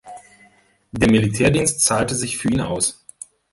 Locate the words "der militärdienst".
0.91-1.81